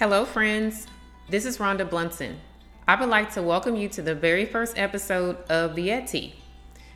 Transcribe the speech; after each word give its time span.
Hello, 0.00 0.24
friends. 0.24 0.86
This 1.28 1.44
is 1.44 1.58
Rhonda 1.58 1.84
Blunson. 1.84 2.40
I 2.88 2.98
would 2.98 3.10
like 3.10 3.34
to 3.34 3.42
welcome 3.42 3.76
you 3.76 3.86
to 3.90 4.00
the 4.00 4.14
very 4.14 4.46
first 4.46 4.78
episode 4.78 5.36
of 5.50 5.74
the 5.74 5.90
ETI. 5.90 6.36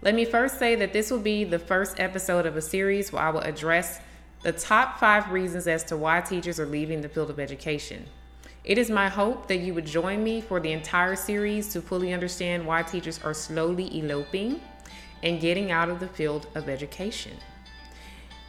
Let 0.00 0.14
me 0.14 0.24
first 0.24 0.58
say 0.58 0.76
that 0.76 0.94
this 0.94 1.10
will 1.10 1.18
be 1.18 1.44
the 1.44 1.58
first 1.58 2.00
episode 2.00 2.46
of 2.46 2.56
a 2.56 2.62
series 2.62 3.12
where 3.12 3.20
I 3.20 3.28
will 3.28 3.42
address 3.42 4.00
the 4.42 4.52
top 4.52 4.98
five 4.98 5.30
reasons 5.30 5.66
as 5.66 5.84
to 5.84 5.96
why 5.98 6.22
teachers 6.22 6.58
are 6.58 6.64
leaving 6.64 7.02
the 7.02 7.08
field 7.10 7.28
of 7.28 7.38
education. 7.38 8.06
It 8.64 8.78
is 8.78 8.88
my 8.88 9.10
hope 9.10 9.46
that 9.48 9.58
you 9.58 9.74
would 9.74 9.84
join 9.84 10.24
me 10.24 10.40
for 10.40 10.58
the 10.58 10.72
entire 10.72 11.16
series 11.16 11.68
to 11.74 11.82
fully 11.82 12.14
understand 12.14 12.66
why 12.66 12.82
teachers 12.82 13.20
are 13.22 13.34
slowly 13.34 13.94
eloping 13.98 14.58
and 15.22 15.38
getting 15.38 15.70
out 15.70 15.90
of 15.90 16.00
the 16.00 16.08
field 16.08 16.46
of 16.54 16.70
education. 16.70 17.36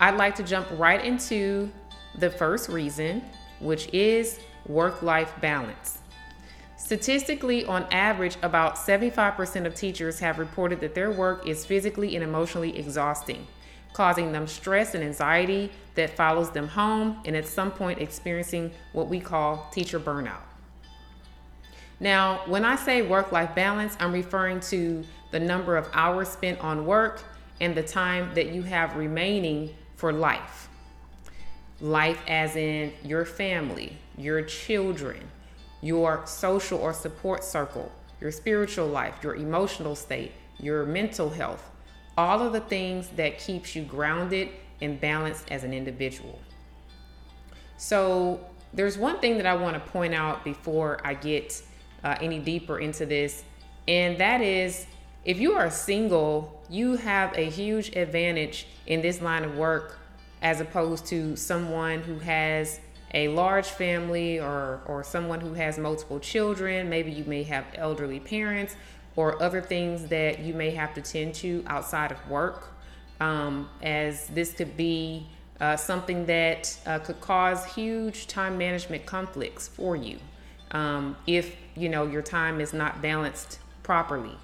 I'd 0.00 0.18
like 0.18 0.34
to 0.34 0.42
jump 0.42 0.68
right 0.72 1.02
into 1.02 1.70
the 2.18 2.28
first 2.28 2.68
reason, 2.68 3.22
which 3.60 3.92
is 3.92 4.40
work 4.66 5.02
life 5.02 5.32
balance. 5.40 5.98
Statistically, 6.76 7.64
on 7.64 7.84
average, 7.90 8.36
about 8.42 8.76
75% 8.76 9.64
of 9.64 9.74
teachers 9.74 10.18
have 10.18 10.38
reported 10.38 10.80
that 10.80 10.94
their 10.94 11.10
work 11.10 11.46
is 11.46 11.64
physically 11.64 12.14
and 12.14 12.22
emotionally 12.22 12.78
exhausting, 12.78 13.46
causing 13.94 14.32
them 14.32 14.46
stress 14.46 14.94
and 14.94 15.02
anxiety 15.02 15.70
that 15.94 16.10
follows 16.10 16.50
them 16.50 16.68
home 16.68 17.20
and 17.24 17.34
at 17.36 17.46
some 17.46 17.70
point 17.70 18.00
experiencing 18.00 18.70
what 18.92 19.08
we 19.08 19.18
call 19.18 19.66
teacher 19.72 19.98
burnout. 19.98 20.42
Now, 22.00 22.42
when 22.46 22.66
I 22.66 22.76
say 22.76 23.00
work 23.00 23.32
life 23.32 23.54
balance, 23.54 23.96
I'm 23.98 24.12
referring 24.12 24.60
to 24.60 25.04
the 25.30 25.40
number 25.40 25.76
of 25.76 25.88
hours 25.94 26.28
spent 26.28 26.60
on 26.60 26.84
work 26.84 27.22
and 27.60 27.74
the 27.74 27.82
time 27.82 28.34
that 28.34 28.48
you 28.48 28.62
have 28.62 28.94
remaining 28.96 29.74
for 29.96 30.12
life. 30.12 30.68
Life, 31.84 32.22
as 32.26 32.56
in 32.56 32.94
your 33.04 33.26
family, 33.26 33.98
your 34.16 34.40
children, 34.40 35.20
your 35.82 36.22
social 36.24 36.78
or 36.78 36.94
support 36.94 37.44
circle, 37.44 37.92
your 38.22 38.32
spiritual 38.32 38.86
life, 38.86 39.16
your 39.22 39.34
emotional 39.34 39.94
state, 39.94 40.32
your 40.58 40.86
mental 40.86 41.28
health, 41.28 41.70
all 42.16 42.40
of 42.40 42.54
the 42.54 42.60
things 42.60 43.08
that 43.16 43.38
keeps 43.38 43.76
you 43.76 43.82
grounded 43.82 44.48
and 44.80 44.98
balanced 44.98 45.50
as 45.50 45.62
an 45.62 45.74
individual. 45.74 46.38
So, 47.76 48.40
there's 48.72 48.96
one 48.96 49.20
thing 49.20 49.36
that 49.36 49.44
I 49.44 49.54
want 49.54 49.74
to 49.74 49.90
point 49.90 50.14
out 50.14 50.42
before 50.42 51.02
I 51.04 51.12
get 51.12 51.62
uh, 52.02 52.16
any 52.18 52.38
deeper 52.38 52.78
into 52.78 53.04
this, 53.04 53.44
and 53.86 54.16
that 54.16 54.40
is 54.40 54.86
if 55.26 55.38
you 55.38 55.52
are 55.52 55.70
single, 55.70 56.62
you 56.70 56.96
have 56.96 57.36
a 57.36 57.50
huge 57.50 57.94
advantage 57.94 58.68
in 58.86 59.02
this 59.02 59.20
line 59.20 59.44
of 59.44 59.54
work 59.58 59.98
as 60.44 60.60
opposed 60.60 61.06
to 61.06 61.34
someone 61.34 62.02
who 62.02 62.18
has 62.20 62.78
a 63.14 63.28
large 63.28 63.68
family 63.68 64.38
or, 64.38 64.82
or 64.86 65.02
someone 65.02 65.40
who 65.40 65.54
has 65.54 65.78
multiple 65.78 66.20
children. 66.20 66.88
Maybe 66.88 67.10
you 67.10 67.24
may 67.24 67.42
have 67.44 67.64
elderly 67.74 68.20
parents 68.20 68.76
or 69.16 69.42
other 69.42 69.62
things 69.62 70.06
that 70.08 70.40
you 70.40 70.52
may 70.52 70.70
have 70.70 70.92
to 70.94 71.00
tend 71.00 71.34
to 71.36 71.64
outside 71.66 72.12
of 72.12 72.28
work, 72.28 72.68
um, 73.20 73.70
as 73.82 74.26
this 74.28 74.52
could 74.52 74.76
be 74.76 75.26
uh, 75.60 75.76
something 75.76 76.26
that 76.26 76.78
uh, 76.84 76.98
could 76.98 77.20
cause 77.20 77.64
huge 77.74 78.26
time 78.26 78.58
management 78.58 79.06
conflicts 79.06 79.68
for 79.68 79.96
you 79.96 80.18
um, 80.72 81.16
if 81.26 81.56
you 81.76 81.88
know 81.88 82.04
your 82.06 82.22
time 82.22 82.60
is 82.60 82.72
not 82.72 83.00
balanced 83.00 83.60
properly. 83.82 84.36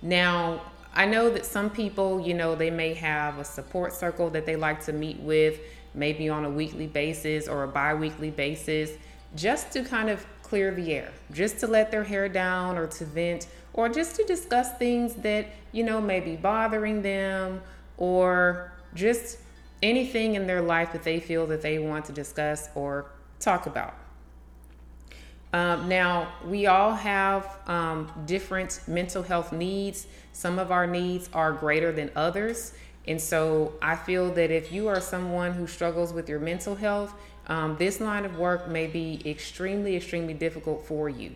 Now, 0.00 0.62
I 0.94 1.06
know 1.06 1.30
that 1.30 1.46
some 1.46 1.70
people, 1.70 2.20
you 2.20 2.34
know, 2.34 2.54
they 2.54 2.70
may 2.70 2.92
have 2.94 3.38
a 3.38 3.44
support 3.44 3.94
circle 3.94 4.28
that 4.30 4.44
they 4.44 4.56
like 4.56 4.84
to 4.84 4.92
meet 4.92 5.18
with, 5.20 5.58
maybe 5.94 6.28
on 6.28 6.44
a 6.44 6.50
weekly 6.50 6.86
basis 6.86 7.48
or 7.48 7.64
a 7.64 7.68
bi 7.68 7.94
weekly 7.94 8.30
basis, 8.30 8.90
just 9.34 9.72
to 9.72 9.82
kind 9.82 10.10
of 10.10 10.26
clear 10.42 10.70
the 10.74 10.92
air, 10.92 11.10
just 11.32 11.58
to 11.60 11.66
let 11.66 11.90
their 11.90 12.04
hair 12.04 12.28
down 12.28 12.76
or 12.76 12.86
to 12.86 13.06
vent, 13.06 13.46
or 13.72 13.88
just 13.88 14.16
to 14.16 14.24
discuss 14.24 14.76
things 14.76 15.14
that, 15.14 15.46
you 15.72 15.82
know, 15.82 15.98
may 15.98 16.20
be 16.20 16.36
bothering 16.36 17.00
them 17.00 17.62
or 17.96 18.70
just 18.94 19.38
anything 19.82 20.34
in 20.34 20.46
their 20.46 20.60
life 20.60 20.92
that 20.92 21.02
they 21.02 21.18
feel 21.18 21.46
that 21.46 21.62
they 21.62 21.78
want 21.78 22.04
to 22.04 22.12
discuss 22.12 22.68
or 22.74 23.06
talk 23.40 23.66
about. 23.66 23.94
Um, 25.52 25.88
now, 25.88 26.32
we 26.46 26.66
all 26.66 26.94
have 26.94 27.58
um, 27.66 28.10
different 28.26 28.80
mental 28.86 29.22
health 29.22 29.52
needs. 29.52 30.06
Some 30.32 30.58
of 30.58 30.72
our 30.72 30.86
needs 30.86 31.28
are 31.34 31.52
greater 31.52 31.92
than 31.92 32.10
others. 32.16 32.72
And 33.06 33.20
so 33.20 33.74
I 33.82 33.96
feel 33.96 34.32
that 34.32 34.50
if 34.50 34.72
you 34.72 34.88
are 34.88 35.00
someone 35.00 35.52
who 35.52 35.66
struggles 35.66 36.12
with 36.12 36.28
your 36.28 36.40
mental 36.40 36.74
health, 36.74 37.14
um, 37.48 37.76
this 37.76 38.00
line 38.00 38.24
of 38.24 38.38
work 38.38 38.68
may 38.68 38.86
be 38.86 39.20
extremely, 39.26 39.96
extremely 39.96 40.34
difficult 40.34 40.86
for 40.86 41.08
you. 41.08 41.32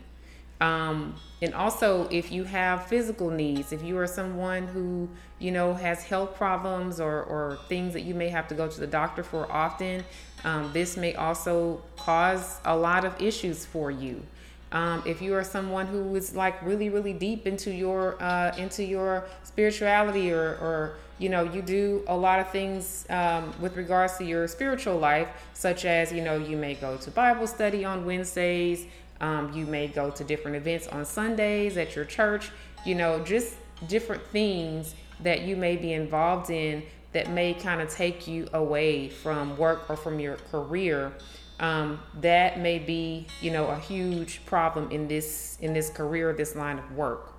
Um, 0.61 1.17
and 1.43 1.53
also, 1.53 2.09
if 2.11 2.33
you 2.33 2.45
have 2.45 2.87
physical 2.87 3.31
needs, 3.31 3.73
if 3.73 3.83
you 3.83 3.99
are 3.99 4.07
someone 4.07 4.67
who, 4.69 5.09
you 5.39 5.51
know, 5.51 5.75
has 5.75 6.05
health 6.05 6.35
problems 6.37 6.99
or, 6.99 7.23
or 7.25 7.59
things 7.69 7.93
that 7.93 8.03
you 8.03 8.15
may 8.15 8.31
have 8.31 8.49
to 8.49 8.55
go 8.55 8.67
to 8.67 8.81
the 8.81 8.87
doctor 8.87 9.23
for 9.23 9.51
often, 9.53 10.03
um, 10.47 10.71
this 10.73 10.97
may 10.97 11.15
also 11.17 11.83
cause 11.97 12.61
a 12.65 12.75
lot 12.75 13.05
of 13.05 13.21
issues 13.21 13.67
for 13.67 13.91
you. 13.91 14.23
Um, 14.71 15.03
if 15.05 15.21
you 15.21 15.35
are 15.35 15.45
someone 15.45 15.87
who 15.87 16.15
is 16.15 16.37
like 16.37 16.61
really, 16.65 16.89
really 16.89 17.13
deep 17.13 17.47
into 17.47 17.73
your 17.73 18.17
uh, 18.23 18.55
into 18.57 18.85
your 18.85 19.25
spirituality, 19.43 20.33
or, 20.33 20.57
or 20.61 20.95
you 21.19 21.29
know, 21.29 21.43
you 21.43 21.63
do 21.63 22.05
a 22.07 22.17
lot 22.17 22.39
of 22.39 22.49
things 22.51 23.07
um, 23.11 23.53
with 23.61 23.77
regards 23.77 24.19
to 24.19 24.25
your 24.25 24.47
spiritual 24.47 24.99
life, 24.99 25.29
such 25.55 25.85
as 25.85 26.13
you 26.13 26.23
know, 26.23 26.37
you 26.37 26.57
may 26.57 26.75
go 26.75 26.97
to 26.97 27.11
Bible 27.11 27.47
study 27.47 27.85
on 27.85 28.05
Wednesdays. 28.07 28.87
Um, 29.21 29.53
you 29.53 29.67
may 29.67 29.89
go 29.89 30.11
to 30.11 30.23
different 30.25 30.57
events 30.57 30.87
on 30.89 31.05
Sundays 31.07 31.77
at 31.77 31.97
your 31.97 32.05
church, 32.05 32.51
you 32.85 32.95
know, 32.95 33.25
just 33.25 33.57
different 33.89 34.23
things 34.27 34.95
that 35.21 35.43
you 35.43 35.57
may 35.57 35.77
be 35.77 35.93
involved 35.93 36.51
in 36.51 36.83
that 37.13 37.31
may 37.31 37.55
kind 37.55 37.81
of 37.81 37.91
take 37.91 38.27
you 38.27 38.49
away 38.53 39.09
from 39.09 39.57
work 39.57 39.89
or 39.89 39.97
from 39.97 40.21
your 40.21 40.37
career. 40.51 41.13
Um, 41.59 42.01
that 42.21 42.61
may 42.61 42.79
be, 42.79 43.27
you 43.41 43.51
know, 43.51 43.69
a 43.69 43.79
huge 43.79 44.45
problem 44.45 44.91
in 44.91 45.09
this 45.09 45.57
in 45.61 45.73
this 45.73 45.89
career, 45.89 46.33
this 46.35 46.55
line 46.55 46.79
of 46.79 46.93
work. 46.93 47.33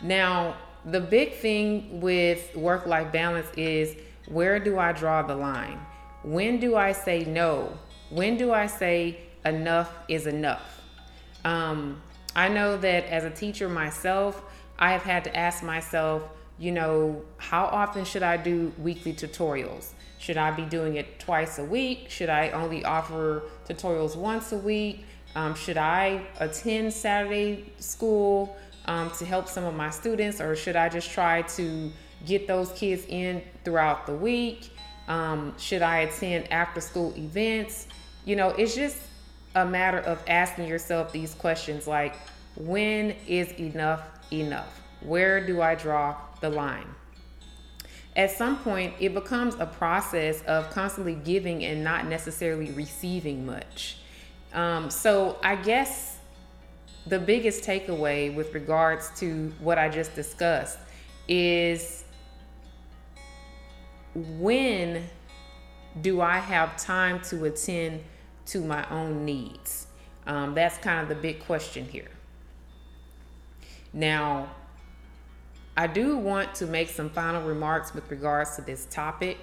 Now, 0.00 0.56
the 0.84 1.00
big 1.00 1.34
thing 1.34 2.00
with 2.00 2.54
work-life 2.56 3.12
balance 3.12 3.46
is 3.56 3.96
where 4.26 4.58
do 4.58 4.78
I 4.78 4.92
draw 4.92 5.22
the 5.22 5.34
line? 5.34 5.78
When 6.22 6.58
do 6.58 6.76
I 6.76 6.92
say 6.92 7.24
no? 7.24 7.76
When 8.10 8.36
do 8.36 8.52
I 8.52 8.66
say 8.66 9.18
enough 9.44 9.92
is 10.08 10.26
enough. 10.26 10.82
Um, 11.44 12.00
I 12.34 12.48
know 12.48 12.76
that 12.78 13.04
as 13.06 13.24
a 13.24 13.30
teacher 13.30 13.68
myself, 13.68 14.42
I 14.78 14.92
have 14.92 15.02
had 15.02 15.24
to 15.24 15.36
ask 15.36 15.62
myself, 15.62 16.22
you 16.58 16.72
know, 16.72 17.22
how 17.38 17.64
often 17.64 18.04
should 18.04 18.22
I 18.22 18.36
do 18.36 18.72
weekly 18.78 19.12
tutorials? 19.12 19.90
Should 20.18 20.36
I 20.36 20.50
be 20.52 20.62
doing 20.62 20.96
it 20.96 21.18
twice 21.18 21.58
a 21.58 21.64
week? 21.64 22.08
Should 22.08 22.30
I 22.30 22.50
only 22.50 22.84
offer 22.84 23.42
tutorials 23.68 24.16
once 24.16 24.52
a 24.52 24.58
week? 24.58 25.04
Um, 25.34 25.54
should 25.54 25.76
I 25.76 26.22
attend 26.38 26.92
Saturday 26.92 27.72
school 27.78 28.56
um, 28.86 29.10
to 29.18 29.24
help 29.24 29.48
some 29.48 29.64
of 29.64 29.74
my 29.74 29.90
students, 29.90 30.40
or 30.40 30.54
should 30.54 30.76
I 30.76 30.88
just 30.88 31.10
try 31.10 31.42
to 31.42 31.90
get 32.24 32.46
those 32.46 32.70
kids 32.72 33.04
in 33.08 33.42
throughout 33.64 34.06
the 34.06 34.14
week? 34.14 34.70
Um, 35.08 35.54
should 35.58 35.82
I 35.82 36.00
attend 36.00 36.50
after 36.52 36.80
school 36.80 37.12
events? 37.16 37.88
You 38.24 38.36
know, 38.36 38.50
it's 38.50 38.74
just 38.74 38.98
a 39.54 39.64
matter 39.64 39.98
of 39.98 40.22
asking 40.28 40.68
yourself 40.68 41.12
these 41.12 41.34
questions 41.34 41.86
like 41.86 42.14
when 42.56 43.14
is 43.26 43.52
enough 43.52 44.02
enough? 44.32 44.83
Where 45.04 45.44
do 45.44 45.62
I 45.62 45.74
draw 45.74 46.16
the 46.40 46.50
line? 46.50 46.86
At 48.16 48.30
some 48.30 48.58
point, 48.58 48.94
it 49.00 49.12
becomes 49.12 49.56
a 49.58 49.66
process 49.66 50.42
of 50.42 50.70
constantly 50.70 51.14
giving 51.14 51.64
and 51.64 51.82
not 51.82 52.06
necessarily 52.06 52.70
receiving 52.72 53.44
much. 53.44 53.98
Um, 54.52 54.88
so, 54.88 55.38
I 55.42 55.56
guess 55.56 56.18
the 57.06 57.18
biggest 57.18 57.64
takeaway 57.64 58.34
with 58.34 58.54
regards 58.54 59.10
to 59.18 59.52
what 59.58 59.78
I 59.78 59.88
just 59.88 60.14
discussed 60.14 60.78
is 61.28 62.04
when 64.14 65.04
do 66.00 66.20
I 66.20 66.38
have 66.38 66.76
time 66.76 67.20
to 67.22 67.44
attend 67.44 68.02
to 68.46 68.60
my 68.60 68.88
own 68.90 69.24
needs? 69.24 69.86
Um, 70.26 70.54
that's 70.54 70.78
kind 70.78 71.00
of 71.00 71.08
the 71.08 71.14
big 71.14 71.44
question 71.44 71.86
here. 71.88 72.10
Now, 73.92 74.48
I 75.76 75.88
do 75.88 76.16
want 76.16 76.54
to 76.56 76.66
make 76.66 76.88
some 76.88 77.10
final 77.10 77.42
remarks 77.42 77.94
with 77.94 78.08
regards 78.08 78.54
to 78.56 78.62
this 78.62 78.86
topic. 78.86 79.38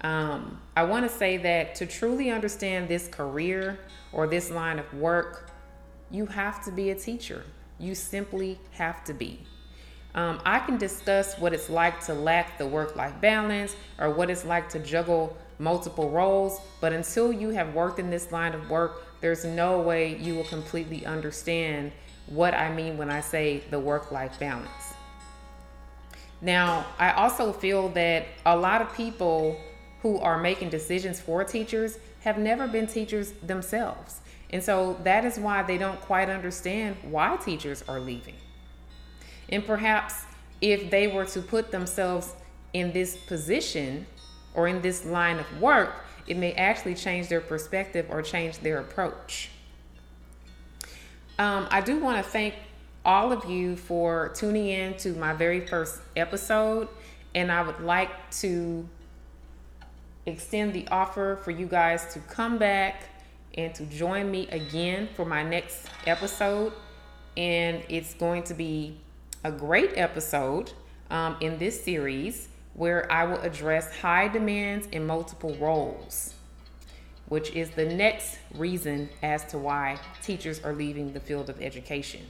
Um, 0.00 0.60
I 0.74 0.84
want 0.84 1.10
to 1.10 1.14
say 1.14 1.36
that 1.38 1.74
to 1.76 1.86
truly 1.86 2.30
understand 2.30 2.88
this 2.88 3.06
career 3.08 3.78
or 4.12 4.26
this 4.26 4.50
line 4.50 4.78
of 4.78 4.92
work, 4.94 5.50
you 6.10 6.24
have 6.24 6.64
to 6.64 6.72
be 6.72 6.88
a 6.90 6.94
teacher. 6.94 7.44
You 7.78 7.94
simply 7.94 8.58
have 8.70 9.04
to 9.04 9.12
be. 9.12 9.40
Um, 10.14 10.40
I 10.46 10.58
can 10.60 10.78
discuss 10.78 11.38
what 11.38 11.52
it's 11.52 11.68
like 11.68 12.02
to 12.06 12.14
lack 12.14 12.56
the 12.56 12.66
work 12.66 12.96
life 12.96 13.20
balance 13.20 13.76
or 13.98 14.10
what 14.10 14.30
it's 14.30 14.46
like 14.46 14.70
to 14.70 14.78
juggle 14.78 15.36
multiple 15.58 16.08
roles, 16.08 16.60
but 16.80 16.94
until 16.94 17.30
you 17.30 17.50
have 17.50 17.74
worked 17.74 17.98
in 17.98 18.08
this 18.08 18.32
line 18.32 18.54
of 18.54 18.70
work, 18.70 19.04
there's 19.20 19.44
no 19.44 19.80
way 19.80 20.16
you 20.16 20.34
will 20.34 20.44
completely 20.44 21.04
understand 21.04 21.92
what 22.26 22.54
I 22.54 22.72
mean 22.72 22.96
when 22.96 23.10
I 23.10 23.20
say 23.20 23.62
the 23.70 23.78
work 23.78 24.10
life 24.10 24.38
balance. 24.38 24.94
Now, 26.40 26.86
I 26.98 27.12
also 27.12 27.52
feel 27.52 27.88
that 27.90 28.26
a 28.46 28.56
lot 28.56 28.80
of 28.80 28.94
people 28.94 29.58
who 30.02 30.18
are 30.18 30.38
making 30.38 30.70
decisions 30.70 31.20
for 31.20 31.42
teachers 31.44 31.98
have 32.20 32.38
never 32.38 32.68
been 32.68 32.86
teachers 32.86 33.32
themselves. 33.42 34.20
And 34.50 34.62
so 34.62 34.98
that 35.04 35.24
is 35.24 35.38
why 35.38 35.62
they 35.62 35.78
don't 35.78 36.00
quite 36.00 36.28
understand 36.28 36.96
why 37.02 37.36
teachers 37.36 37.84
are 37.88 38.00
leaving. 38.00 38.36
And 39.48 39.64
perhaps 39.66 40.24
if 40.60 40.90
they 40.90 41.08
were 41.08 41.24
to 41.26 41.42
put 41.42 41.70
themselves 41.70 42.34
in 42.72 42.92
this 42.92 43.16
position 43.16 44.06
or 44.54 44.68
in 44.68 44.80
this 44.80 45.04
line 45.04 45.38
of 45.38 45.60
work, 45.60 46.04
it 46.26 46.36
may 46.36 46.52
actually 46.52 46.94
change 46.94 47.28
their 47.28 47.40
perspective 47.40 48.06
or 48.10 48.22
change 48.22 48.58
their 48.58 48.78
approach. 48.78 49.50
Um, 51.38 51.68
I 51.70 51.80
do 51.80 51.98
want 51.98 52.22
to 52.22 52.28
thank 52.28 52.54
all 53.08 53.32
of 53.32 53.46
you 53.46 53.74
for 53.74 54.28
tuning 54.34 54.68
in 54.68 54.94
to 54.94 55.14
my 55.14 55.32
very 55.32 55.66
first 55.66 56.02
episode, 56.14 56.86
and 57.34 57.50
I 57.50 57.62
would 57.62 57.80
like 57.80 58.10
to 58.32 58.86
extend 60.26 60.74
the 60.74 60.86
offer 60.88 61.38
for 61.42 61.50
you 61.50 61.64
guys 61.64 62.12
to 62.12 62.18
come 62.18 62.58
back 62.58 63.04
and 63.54 63.74
to 63.76 63.86
join 63.86 64.30
me 64.30 64.46
again 64.48 65.08
for 65.16 65.24
my 65.24 65.42
next 65.42 65.86
episode. 66.06 66.74
And 67.34 67.82
it's 67.88 68.12
going 68.12 68.42
to 68.42 68.52
be 68.52 68.98
a 69.42 69.50
great 69.50 69.96
episode 69.96 70.74
um, 71.08 71.38
in 71.40 71.56
this 71.56 71.82
series 71.82 72.48
where 72.74 73.10
I 73.10 73.24
will 73.24 73.40
address 73.40 73.96
high 73.96 74.28
demands 74.28 74.86
in 74.92 75.06
multiple 75.06 75.56
roles, 75.58 76.34
which 77.30 77.52
is 77.52 77.70
the 77.70 77.86
next 77.86 78.38
reason 78.54 79.08
as 79.22 79.44
to 79.46 79.56
why 79.56 79.98
teachers 80.22 80.62
are 80.62 80.74
leaving 80.74 81.14
the 81.14 81.20
field 81.20 81.48
of 81.48 81.62
education. 81.62 82.26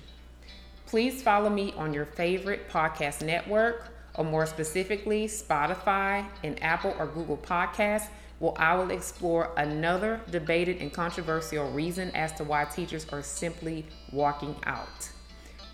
Please 0.88 1.23
follow 1.23 1.50
me 1.50 1.75
on 1.76 1.93
your 1.93 2.06
favorite 2.06 2.67
podcast 2.70 3.23
network, 3.23 3.90
or 4.14 4.25
more 4.25 4.46
specifically, 4.46 5.26
Spotify 5.26 6.25
and 6.43 6.61
Apple 6.62 6.96
or 6.99 7.06
Google 7.06 7.37
Podcasts, 7.37 8.06
where 8.38 8.55
I 8.56 8.75
will 8.75 8.90
explore 8.90 9.52
another 9.58 10.19
debated 10.31 10.81
and 10.81 10.90
controversial 10.90 11.70
reason 11.73 12.11
as 12.12 12.32
to 12.38 12.44
why 12.44 12.64
teachers 12.64 13.06
are 13.11 13.20
simply 13.20 13.85
walking 14.12 14.56
out. 14.64 15.11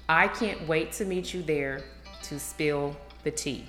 I 0.09 0.27
can't 0.27 0.67
wait 0.67 0.91
to 0.95 1.05
meet 1.05 1.33
you 1.33 1.45
there 1.45 1.85
to 2.25 2.41
spill 2.41 2.97
the 3.23 3.31
tea. 3.31 3.69